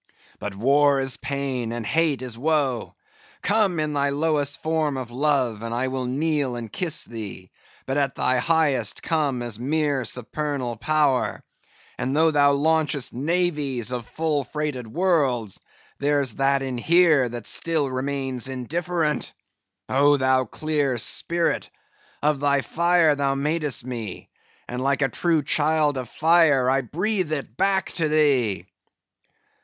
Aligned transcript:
But 0.39 0.55
war 0.55 0.99
is 0.99 1.17
pain, 1.17 1.71
and 1.71 1.85
hate 1.85 2.23
is 2.23 2.35
woe. 2.35 2.95
Come 3.43 3.79
in 3.79 3.93
thy 3.93 4.09
lowest 4.09 4.59
form 4.63 4.97
of 4.97 5.11
love, 5.11 5.61
and 5.61 5.75
I 5.75 5.89
will 5.89 6.07
kneel 6.07 6.55
and 6.55 6.73
kiss 6.73 7.05
thee; 7.05 7.51
but 7.85 7.97
at 7.97 8.15
thy 8.15 8.37
highest, 8.39 9.03
come 9.03 9.43
as 9.43 9.59
mere 9.59 10.03
supernal 10.03 10.75
power; 10.75 11.43
and 11.99 12.17
though 12.17 12.31
thou 12.31 12.53
launchest 12.53 13.13
navies 13.13 13.91
of 13.91 14.07
full 14.07 14.43
freighted 14.43 14.87
worlds, 14.87 15.59
there's 15.99 16.33
that 16.37 16.63
in 16.63 16.79
here 16.79 17.29
that 17.29 17.45
still 17.45 17.87
remains 17.87 18.47
indifferent. 18.47 19.33
Oh, 19.87 20.17
thou 20.17 20.45
clear 20.45 20.97
spirit, 20.97 21.69
of 22.23 22.39
thy 22.39 22.61
fire 22.61 23.13
thou 23.15 23.35
madest 23.35 23.85
me, 23.85 24.29
and 24.67 24.81
like 24.81 25.03
a 25.03 25.09
true 25.09 25.43
child 25.43 25.95
of 25.95 26.09
fire, 26.09 26.67
I 26.71 26.81
breathe 26.81 27.31
it 27.31 27.55
back 27.55 27.91
to 27.97 28.09
thee." 28.09 28.65